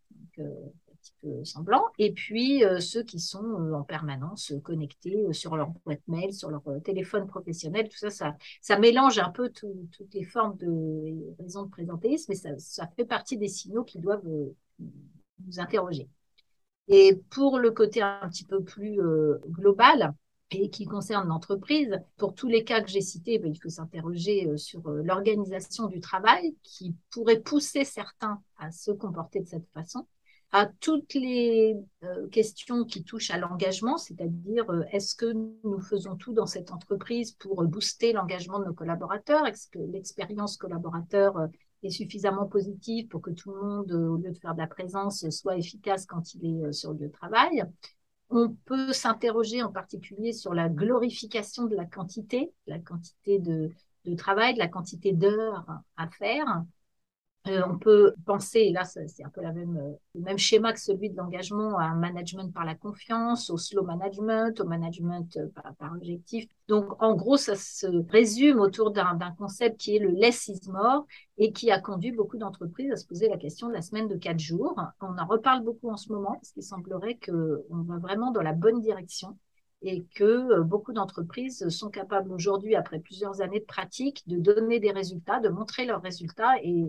semblant, 1.43 1.85
et 1.97 2.11
puis 2.11 2.63
euh, 2.63 2.79
ceux 2.79 3.03
qui 3.03 3.19
sont 3.19 3.43
euh, 3.43 3.73
en 3.73 3.83
permanence 3.83 4.53
connectés 4.63 5.25
euh, 5.25 5.33
sur 5.33 5.55
leur 5.55 5.69
boîte 5.85 6.01
mail, 6.07 6.33
sur 6.33 6.49
leur 6.49 6.63
téléphone 6.83 7.27
professionnel, 7.27 7.89
tout 7.89 7.97
ça, 7.97 8.09
ça, 8.09 8.35
ça 8.61 8.79
mélange 8.79 9.19
un 9.19 9.29
peu 9.29 9.49
toutes 9.49 10.13
les 10.13 10.23
formes 10.23 10.57
de 10.57 11.35
raisons 11.39 11.63
de 11.63 11.69
présentéisme, 11.69 12.25
mais 12.29 12.35
ça, 12.35 12.49
ça, 12.57 12.87
fait 12.95 13.05
partie 13.05 13.37
des 13.37 13.47
signaux 13.47 13.83
qui 13.83 13.99
doivent 13.99 14.25
nous 14.79 15.59
interroger. 15.59 16.07
Et 16.87 17.21
pour 17.29 17.59
le 17.59 17.71
côté 17.71 18.01
un 18.01 18.27
petit 18.29 18.45
peu 18.45 18.63
plus 18.63 18.99
global, 19.47 20.13
et 20.51 20.69
qui 20.69 20.85
concerne 20.85 21.27
l'entreprise. 21.27 21.99
Pour 22.17 22.35
tous 22.35 22.47
les 22.47 22.63
cas 22.63 22.81
que 22.81 22.89
j'ai 22.89 23.01
cités, 23.01 23.39
ben, 23.39 23.51
il 23.51 23.59
faut 23.59 23.69
s'interroger 23.69 24.47
euh, 24.47 24.57
sur 24.57 24.87
euh, 24.87 25.01
l'organisation 25.03 25.87
du 25.87 25.99
travail 25.99 26.55
qui 26.63 26.95
pourrait 27.09 27.39
pousser 27.39 27.85
certains 27.85 28.41
à 28.57 28.71
se 28.71 28.91
comporter 28.91 29.39
de 29.39 29.47
cette 29.47 29.69
façon 29.73 30.05
à 30.51 30.65
toutes 30.65 31.13
les 31.13 31.77
euh, 32.03 32.27
questions 32.27 32.83
qui 32.83 33.03
touchent 33.03 33.31
à 33.31 33.37
l'engagement, 33.37 33.97
c'est-à-dire 33.97 34.65
est-ce 34.91 35.15
que 35.15 35.31
nous 35.63 35.79
faisons 35.79 36.15
tout 36.15 36.33
dans 36.33 36.45
cette 36.45 36.71
entreprise 36.71 37.31
pour 37.31 37.63
booster 37.63 38.11
l'engagement 38.11 38.59
de 38.59 38.65
nos 38.65 38.73
collaborateurs? 38.73 39.47
Est-ce 39.47 39.67
que 39.67 39.79
l'expérience 39.79 40.57
collaborateur 40.57 41.47
est 41.83 41.89
suffisamment 41.89 42.47
positive 42.47 43.07
pour 43.07 43.21
que 43.21 43.31
tout 43.31 43.51
le 43.51 43.61
monde, 43.61 43.91
au 43.91 44.17
lieu 44.17 44.31
de 44.31 44.37
faire 44.37 44.53
de 44.53 44.59
la 44.59 44.67
présence, 44.67 45.29
soit 45.29 45.57
efficace 45.57 46.05
quand 46.05 46.33
il 46.35 46.45
est 46.45 46.73
sur 46.73 46.91
le 46.91 46.99
lieu 46.99 47.07
de 47.07 47.13
travail? 47.13 47.63
On 48.29 48.49
peut 48.65 48.93
s'interroger 48.93 49.63
en 49.63 49.71
particulier 49.71 50.33
sur 50.33 50.53
la 50.53 50.69
glorification 50.69 51.65
de 51.65 51.75
la 51.75 51.85
quantité, 51.85 52.53
la 52.67 52.79
quantité 52.79 53.39
de 53.39 53.71
travail, 54.15 54.53
de 54.53 54.59
la 54.59 54.67
quantité 54.67 55.13
d'heures 55.13 55.65
à 55.95 56.07
faire. 56.09 56.63
Euh, 57.47 57.63
on 57.67 57.79
peut 57.79 58.13
penser, 58.27 58.59
et 58.59 58.71
là 58.71 58.83
c'est 58.85 59.23
un 59.23 59.29
peu 59.29 59.41
la 59.41 59.51
même, 59.51 59.75
euh, 59.75 59.93
le 60.13 60.21
même 60.21 60.37
schéma 60.37 60.73
que 60.73 60.79
celui 60.79 61.09
de 61.09 61.17
l'engagement, 61.17 61.75
à 61.79 61.85
un 61.85 61.95
management 61.95 62.53
par 62.53 62.65
la 62.65 62.75
confiance, 62.75 63.49
au 63.49 63.57
slow 63.57 63.83
management, 63.83 64.59
au 64.59 64.65
management 64.65 65.37
euh, 65.37 65.47
par, 65.79 65.91
objectif. 65.93 66.45
Donc 66.67 67.01
en 67.01 67.15
gros, 67.15 67.37
ça 67.37 67.55
se 67.55 67.87
résume 68.11 68.59
autour 68.59 68.91
d'un 68.91 69.17
concept 69.39 69.79
qui 69.79 69.95
est 69.95 69.99
le 69.99 70.09
less 70.09 70.49
is 70.49 70.69
more 70.69 71.07
et 71.39 71.51
qui 71.51 71.71
a 71.71 71.79
conduit 71.79 72.11
beaucoup 72.11 72.37
d'entreprises 72.37 72.91
à 72.91 72.95
se 72.95 73.07
poser 73.07 73.27
la 73.27 73.37
question 73.37 73.69
de 73.69 73.73
la 73.73 73.81
semaine 73.81 74.07
de 74.07 74.17
quatre 74.17 74.39
jours. 74.39 74.79
On 75.01 75.17
en 75.17 75.25
reparle 75.25 75.63
beaucoup 75.63 75.89
en 75.89 75.97
ce 75.97 76.11
moment 76.11 76.33
parce 76.33 76.51
qu'il 76.51 76.63
semblerait 76.63 77.17
qu'on 77.25 77.81
va 77.83 77.97
vraiment 77.97 78.29
dans 78.29 78.43
la 78.43 78.53
bonne 78.53 78.81
direction 78.81 79.35
et 79.81 80.03
que 80.15 80.23
euh, 80.23 80.61
beaucoup 80.61 80.93
d'entreprises 80.93 81.67
sont 81.69 81.89
capables 81.89 82.31
aujourd'hui, 82.31 82.75
après 82.75 82.99
plusieurs 82.99 83.41
années 83.41 83.59
de 83.59 83.65
pratique, 83.65 84.23
de 84.27 84.37
donner 84.37 84.79
des 84.79 84.91
résultats, 84.91 85.39
de 85.39 85.49
montrer 85.49 85.85
leurs 85.85 86.01
résultats 86.01 86.53
et, 86.63 86.85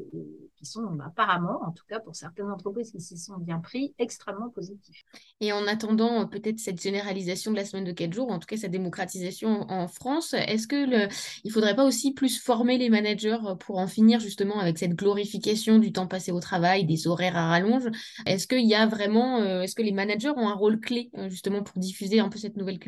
qui 0.57 0.67
sont 0.67 0.99
apparemment, 1.05 1.61
en 1.65 1.73
tout 1.73 1.85
cas 1.89 2.01
pour 2.01 2.15
certaines 2.15 2.51
entreprises 2.51 2.91
qui 2.93 3.01
s'y 3.01 3.17
sont 3.17 3.39
bien 3.39 3.59
pris, 3.59 3.95
extrêmement 3.99 4.51
positifs. 4.51 5.03
Et 5.41 5.53
en 5.53 5.67
attendant 5.67 6.27
peut-être 6.27 6.59
cette 6.59 6.81
généralisation 6.81 7.51
de 7.51 7.57
la 7.57 7.65
semaine 7.65 7.85
de 7.85 7.93
quatre 7.93 8.13
jours, 8.13 8.31
en 8.31 8.39
tout 8.39 8.47
cas 8.47 8.57
cette 8.57 8.71
démocratisation 8.71 9.71
en 9.71 9.89
France, 9.89 10.35
est-ce 10.35 10.69
que 10.69 10.87
le, 10.89 11.09
il 11.45 11.51
faudrait 11.51 11.77
pas 11.77 11.85
aussi 11.85 12.13
plus 12.13 12.41
former 12.41 12.79
les 12.79 12.91
managers 12.91 13.39
pour 13.61 13.79
en 13.79 13.87
finir 13.87 14.21
justement 14.21 14.59
avec 14.59 14.79
cette 14.79 14.95
glorification 14.95 15.79
du 15.79 15.93
temps 15.93 16.07
passé 16.07 16.33
au 16.33 16.41
travail, 16.41 16.85
des 16.85 17.07
horaires 17.07 17.37
à 17.37 17.49
rallonge? 17.49 17.89
Est-ce 18.27 18.47
qu'il 18.47 18.67
y 18.67 18.75
a 18.75 18.87
vraiment, 18.87 19.39
euh, 19.39 19.63
est-ce 19.63 19.75
que 19.75 19.83
les 19.83 19.93
managers 19.93 20.33
ont 20.37 20.49
un 20.49 20.55
rôle 20.55 20.81
clé 20.81 21.11
euh, 21.17 21.29
justement 21.29 21.63
pour 21.63 21.79
diffuser 21.79 22.21
un 22.21 22.29
peu 22.29 22.39
cette 22.39 22.57
nouvelle 22.57 22.79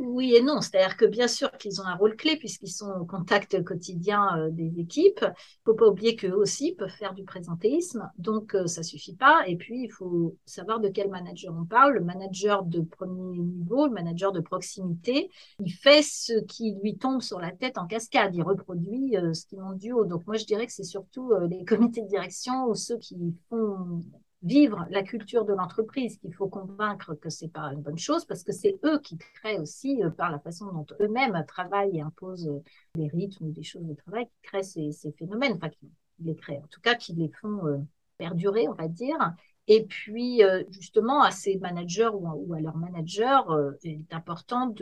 Oui 0.00 0.34
et 0.34 0.42
non. 0.42 0.60
C'est-à-dire 0.60 0.96
que 0.96 1.04
bien 1.04 1.28
sûr 1.28 1.50
qu'ils 1.52 1.80
ont 1.80 1.84
un 1.84 1.94
rôle 1.94 2.16
clé 2.16 2.36
puisqu'ils 2.36 2.72
sont 2.72 2.90
au 3.00 3.04
contact 3.04 3.62
quotidien 3.64 4.38
euh, 4.38 4.50
des 4.50 4.80
équipes. 4.80 5.20
Il 5.22 5.26
ne 5.28 5.72
faut 5.72 5.74
pas 5.74 5.86
oublier 5.86 6.16
qu'eux 6.16 6.34
aussi 6.34 6.74
peuvent 6.74 6.90
faire 6.90 7.14
du 7.14 7.24
présentéisme. 7.24 8.10
Donc, 8.18 8.54
euh, 8.54 8.66
ça 8.66 8.80
ne 8.80 8.86
suffit 8.86 9.14
pas. 9.14 9.46
Et 9.46 9.56
puis, 9.56 9.84
il 9.84 9.90
faut 9.90 10.36
savoir 10.44 10.80
de 10.80 10.88
quel 10.88 11.08
manager 11.08 11.54
on 11.56 11.64
parle. 11.64 11.94
Le 11.94 12.00
manager 12.00 12.64
de 12.64 12.80
premier 12.80 13.38
niveau, 13.38 13.86
le 13.86 13.92
manager 13.92 14.32
de 14.32 14.40
proximité, 14.40 15.30
il 15.60 15.70
fait 15.72 16.02
ce 16.02 16.44
qui 16.44 16.74
lui 16.82 16.96
tombe 16.96 17.22
sur 17.22 17.40
la 17.40 17.52
tête 17.52 17.78
en 17.78 17.86
cascade. 17.86 18.34
Il 18.34 18.42
reproduit 18.42 19.16
euh, 19.16 19.32
ce 19.32 19.46
qui 19.46 19.56
monte 19.56 19.78
du 19.78 19.92
haut. 19.92 20.04
Donc, 20.04 20.26
moi, 20.26 20.36
je 20.36 20.44
dirais 20.44 20.66
que 20.66 20.72
c'est 20.72 20.84
surtout 20.84 21.32
les 21.48 21.64
comités 21.66 22.02
de 22.02 22.08
direction 22.08 22.66
ou 22.66 22.74
ceux 22.74 22.98
qui 22.98 23.16
font 23.48 24.02
vivre 24.46 24.86
la 24.90 25.02
culture 25.02 25.44
de 25.44 25.52
l'entreprise 25.52 26.18
qu'il 26.18 26.32
faut 26.32 26.48
convaincre 26.48 27.14
que 27.14 27.30
c'est 27.30 27.48
pas 27.48 27.72
une 27.72 27.82
bonne 27.82 27.98
chose 27.98 28.24
parce 28.24 28.44
que 28.44 28.52
c'est 28.52 28.78
eux 28.84 29.00
qui 29.00 29.18
créent 29.18 29.58
aussi 29.58 30.02
euh, 30.02 30.10
par 30.10 30.30
la 30.30 30.38
façon 30.38 30.66
dont 30.72 30.86
eux-mêmes 31.00 31.44
travaillent 31.48 31.98
et 31.98 32.00
imposent 32.00 32.48
euh, 32.48 32.62
des 32.94 33.08
rythmes 33.08 33.46
ou 33.46 33.50
des 33.50 33.64
choses 33.64 33.84
de 33.84 33.94
travail 33.94 34.26
qui 34.26 34.42
créent 34.42 34.62
ces, 34.62 35.12
phénomènes, 35.18 35.54
enfin 35.56 35.68
qui 35.68 35.90
les 36.20 36.36
créent, 36.36 36.60
en 36.62 36.68
tout 36.68 36.80
cas 36.80 36.94
qui 36.94 37.12
les 37.14 37.28
font 37.40 37.66
euh, 37.66 37.78
perdurer, 38.18 38.68
on 38.68 38.74
va 38.74 38.86
dire. 38.86 39.18
Et 39.66 39.84
puis 39.84 40.42
justement 40.70 41.22
à 41.22 41.32
ces 41.32 41.58
managers 41.58 42.10
ou, 42.14 42.54
à 42.54 42.60
leurs 42.60 42.76
managers, 42.76 43.40
il 43.82 44.02
est 44.02 44.14
important 44.14 44.72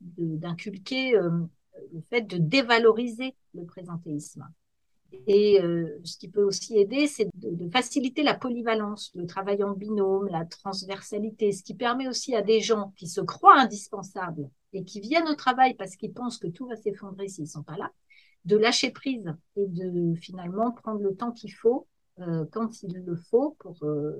d'inculquer 0.00 1.12
le 1.12 2.00
fait 2.08 2.22
de 2.22 2.38
dévaloriser 2.38 3.34
le 3.52 3.66
présentéisme. 3.66 4.48
Et 5.26 5.60
euh, 5.60 6.00
ce 6.04 6.16
qui 6.16 6.28
peut 6.28 6.42
aussi 6.42 6.78
aider, 6.78 7.06
c'est 7.06 7.28
de, 7.34 7.68
faciliter 7.70 8.22
la 8.22 8.34
polyvalence, 8.34 9.12
le 9.14 9.26
travail 9.26 9.62
en 9.62 9.72
binôme, 9.72 10.26
la 10.28 10.44
transversalité, 10.44 11.52
ce 11.52 11.62
qui 11.62 11.74
permet 11.74 12.08
aussi 12.08 12.34
à 12.34 12.42
des 12.42 12.60
gens 12.60 12.92
qui 12.96 13.06
se 13.06 13.20
croient 13.20 13.58
indispensables 13.58 14.48
et 14.72 14.84
qui 14.84 15.00
viennent 15.00 15.28
au 15.28 15.34
travail 15.34 15.74
parce 15.74 15.96
qu'ils 15.96 16.12
pensent 16.12 16.38
que 16.38 16.48
tout 16.48 16.66
va 16.66 16.76
s'effondrer 16.76 17.28
s'ils 17.28 17.44
ne 17.44 17.48
sont 17.48 17.62
pas 17.62 17.76
là, 17.76 17.90
de 18.44 18.56
lâcher 18.56 18.90
prise 18.90 19.32
et 19.56 19.66
de 19.66 20.14
finalement 20.14 20.72
prendre 20.72 21.00
le 21.00 21.14
temps 21.14 21.32
qu'il 21.32 21.52
faut 21.52 21.86
euh, 22.20 22.44
quand 22.50 22.82
il 22.82 23.04
le 23.04 23.16
faut 23.16 23.56
pour, 23.60 23.76
euh, 23.84 24.12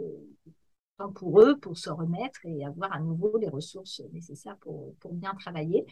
pour 1.15 1.41
eux, 1.41 1.59
pour 1.59 1.77
se 1.77 1.91
remettre 1.91 2.41
et 2.45 2.65
avoir 2.65 2.93
à 2.93 3.01
nouveau 3.01 3.37
les 3.39 3.49
ressources 3.49 4.03
nécessaires 4.13 4.57
pour, 4.59 4.95
pour 5.01 5.13
bien 5.13 5.35
travailler. 5.35 5.85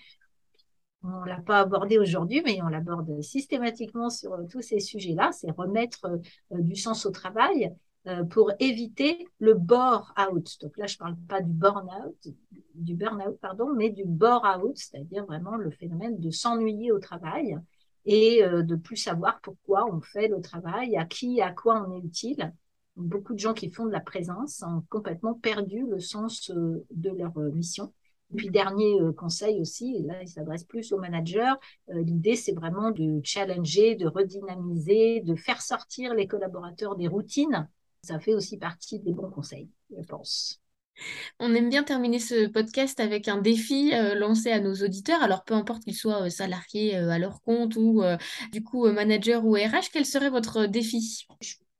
On 1.03 1.23
ne 1.23 1.27
l'a 1.27 1.41
pas 1.41 1.61
abordé 1.61 1.99
aujourd'hui, 1.99 2.43
mais 2.45 2.61
on 2.63 2.69
l'aborde 2.69 3.23
systématiquement 3.23 4.11
sur 4.11 4.35
euh, 4.35 4.45
tous 4.51 4.61
ces 4.61 4.81
sujets-là, 4.81 5.31
c'est 5.33 5.51
remettre 5.51 6.05
euh, 6.05 6.61
du 6.61 6.77
sens 6.77 7.07
au 7.07 7.11
travail 7.11 7.75
euh, 8.07 8.25
pour 8.25 8.53
éviter 8.59 9.27
le 9.39 9.55
bore-out. 9.55 10.59
Donc 10.61 10.77
là, 10.77 10.87
je 10.87 10.99
parle 10.99 11.17
pas 11.29 11.41
du 11.41 11.53
burn-out, 11.53 12.29
du 12.75 12.95
burn-out, 12.95 13.39
pardon, 13.41 13.73
mais 13.75 13.89
du 13.89 14.05
bore-out, 14.05 14.77
c'est-à-dire 14.77 15.25
vraiment 15.25 15.57
le 15.57 15.71
phénomène 15.71 16.21
de 16.21 16.31
s'ennuyer 16.31 16.93
au 16.93 16.99
travail 16.99 17.57
et 18.07 18.43
de 18.43 18.77
plus 18.77 18.97
savoir 18.97 19.41
pourquoi 19.43 19.85
on 19.85 20.01
fait 20.01 20.27
le 20.29 20.41
travail, 20.41 20.97
à 20.97 21.05
qui, 21.05 21.43
à 21.43 21.53
quoi 21.53 21.87
on 21.87 21.93
est 21.93 22.03
utile. 22.03 22.51
Beaucoup 22.97 23.35
de 23.35 23.39
gens 23.39 23.53
qui 23.53 23.71
font 23.71 23.85
de 23.85 23.93
la 23.93 24.01
présence 24.01 24.63
ont 24.63 24.83
complètement 24.89 25.35
perdu 25.35 25.85
le 25.87 26.01
sens 26.01 26.51
de 26.51 27.11
leur 27.11 27.37
mission 27.53 27.93
puis 28.37 28.51
dernier 28.51 29.01
euh, 29.01 29.13
conseil 29.13 29.61
aussi, 29.61 29.97
et 29.97 30.03
là 30.03 30.23
il 30.23 30.29
s'adresse 30.29 30.65
plus 30.65 30.93
aux 30.93 30.99
managers, 30.99 31.53
euh, 31.91 32.03
l'idée 32.03 32.37
c'est 32.37 32.53
vraiment 32.53 32.91
de 32.91 33.21
challenger, 33.25 33.95
de 33.95 34.07
redynamiser, 34.07 35.21
de 35.21 35.35
faire 35.35 35.63
sortir 35.63 36.15
les 36.15 36.27
collaborateurs 36.27 36.97
des 36.97 37.09
routines. 37.09 37.69
Ça 38.03 38.19
fait 38.19 38.35
aussi 38.35 38.57
partie 38.57 38.99
des 38.99 39.13
bons 39.13 39.31
conseils, 39.31 39.69
je 39.91 40.03
pense. 40.07 40.61
On 41.39 41.55
aime 41.55 41.71
bien 41.71 41.83
terminer 41.83 42.19
ce 42.19 42.47
podcast 42.47 43.01
avec 43.01 43.29
un 43.29 43.39
défi 43.39 43.93
euh, 43.95 44.15
lancé 44.15 44.51
à 44.51 44.61
nos 44.61 44.75
auditeurs. 44.75 45.23
Alors, 45.23 45.45
peu 45.45 45.55
importe 45.55 45.85
qu'ils 45.85 45.97
soient 45.97 46.29
salariés 46.29 46.97
à 46.97 47.19
leur 47.19 47.41
compte 47.41 47.77
ou 47.77 48.03
du 48.53 48.63
coup 48.63 48.87
manager 48.91 49.45
ou 49.45 49.55
RH, 49.55 49.91
quel 49.93 50.05
serait 50.05 50.31
votre 50.31 50.67
défi? 50.67 51.27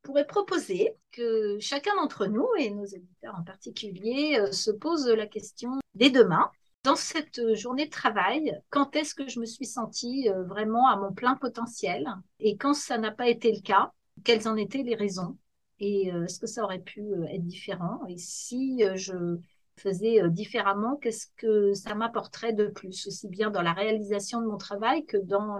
Pourrais 0.01 0.25
proposer 0.25 0.95
que 1.11 1.57
chacun 1.59 1.95
d'entre 1.95 2.25
nous, 2.25 2.47
et 2.57 2.71
nos 2.71 2.85
éditeurs 2.85 3.35
en 3.37 3.43
particulier, 3.43 4.37
euh, 4.39 4.51
se 4.51 4.71
pose 4.71 5.07
la 5.07 5.27
question 5.27 5.79
dès 5.93 6.09
demain. 6.09 6.49
Dans 6.83 6.95
cette 6.95 7.55
journée 7.55 7.85
de 7.85 7.91
travail, 7.91 8.59
quand 8.71 8.95
est-ce 8.95 9.13
que 9.13 9.27
je 9.27 9.39
me 9.39 9.45
suis 9.45 9.65
sentie 9.65 10.29
euh, 10.29 10.43
vraiment 10.43 10.87
à 10.87 10.95
mon 10.95 11.13
plein 11.13 11.35
potentiel? 11.35 12.07
Et 12.39 12.57
quand 12.57 12.73
ça 12.73 12.97
n'a 12.97 13.11
pas 13.11 13.29
été 13.29 13.51
le 13.51 13.61
cas, 13.61 13.91
quelles 14.23 14.47
en 14.47 14.55
étaient 14.55 14.83
les 14.83 14.95
raisons? 14.95 15.37
Et 15.79 16.11
euh, 16.11 16.25
est-ce 16.25 16.39
que 16.39 16.47
ça 16.47 16.63
aurait 16.63 16.79
pu 16.79 17.03
être 17.29 17.45
différent? 17.45 18.01
Et 18.07 18.17
si 18.17 18.83
je 18.95 19.37
faisais 19.77 20.27
différemment, 20.29 20.95
qu'est-ce 20.97 21.27
que 21.37 21.73
ça 21.73 21.95
m'apporterait 21.95 22.53
de 22.53 22.67
plus, 22.67 23.07
aussi 23.07 23.27
bien 23.27 23.49
dans 23.49 23.63
la 23.63 23.73
réalisation 23.73 24.41
de 24.41 24.45
mon 24.45 24.57
travail 24.57 25.05
que 25.05 25.17
dans 25.17 25.59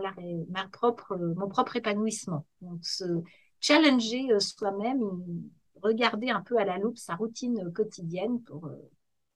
ma 0.49 0.67
propre, 0.67 1.15
mon 1.17 1.47
propre 1.47 1.75
épanouissement? 1.77 2.45
Donc, 2.61 2.83
challenger 3.61 4.31
euh, 4.31 4.39
soi-même, 4.39 5.01
regarder 5.81 6.29
un 6.29 6.41
peu 6.41 6.57
à 6.57 6.65
la 6.65 6.77
loupe 6.77 6.97
sa 6.97 7.15
routine 7.15 7.71
quotidienne 7.71 8.41
pour 8.41 8.65
euh, 8.65 8.75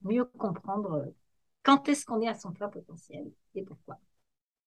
mieux 0.02 0.26
comprendre 0.38 0.94
euh, 0.94 1.16
quand 1.64 1.88
est-ce 1.88 2.06
qu'on 2.06 2.22
est 2.22 2.28
à 2.28 2.36
son 2.36 2.52
plein 2.52 2.68
potentiel 2.68 3.32
et 3.54 3.64
pourquoi. 3.64 3.98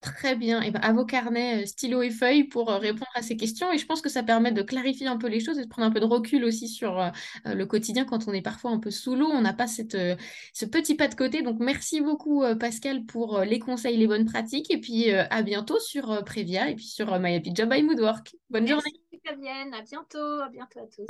Très 0.01 0.37
bien. 0.37 0.61
Et 0.61 0.71
ben, 0.71 0.79
à 0.79 0.93
vos 0.93 1.05
carnets, 1.05 1.65
stylo 1.65 2.01
et 2.01 2.09
feuille 2.09 2.45
pour 2.45 2.69
répondre 2.69 3.11
à 3.15 3.21
ces 3.21 3.35
questions. 3.35 3.69
Et 3.73 3.77
je 3.77 3.85
pense 3.85 4.01
que 4.01 4.07
ça 4.07 4.23
permet 4.23 4.53
de 4.53 4.61
clarifier 4.61 5.07
un 5.07 5.17
peu 5.17 5.27
les 5.27 5.41
choses 5.41 5.59
et 5.59 5.65
de 5.65 5.67
prendre 5.67 5.89
un 5.89 5.91
peu 5.91 5.99
de 5.99 6.05
recul 6.05 6.45
aussi 6.45 6.69
sur 6.69 7.11
le 7.43 7.65
quotidien 7.65 8.05
quand 8.05 8.25
on 8.29 8.31
est 8.31 8.41
parfois 8.41 8.71
un 8.71 8.79
peu 8.79 8.91
sous 8.91 9.15
l'eau. 9.15 9.27
On 9.27 9.41
n'a 9.41 9.51
pas 9.51 9.67
cette, 9.67 9.97
ce 10.53 10.65
petit 10.65 10.95
pas 10.95 11.09
de 11.09 11.15
côté. 11.15 11.41
Donc, 11.41 11.57
merci 11.59 11.99
beaucoup, 11.99 12.45
Pascal, 12.57 13.03
pour 13.03 13.41
les 13.41 13.59
conseils, 13.59 13.97
les 13.97 14.07
bonnes 14.07 14.25
pratiques. 14.25 14.71
Et 14.71 14.79
puis, 14.79 15.11
à 15.11 15.41
bientôt 15.41 15.79
sur 15.81 16.23
Previa 16.23 16.69
et 16.69 16.75
puis 16.75 16.87
sur 16.87 17.19
My 17.19 17.35
Happy 17.35 17.51
Job 17.53 17.69
by 17.69 17.83
Moodwork. 17.83 18.37
Bonne 18.49 18.69
journée. 18.69 19.08
À 19.27 19.81
bientôt. 19.81 20.41
À 20.41 20.49
bientôt 20.49 20.79
à 20.79 20.87
tous. 20.87 21.05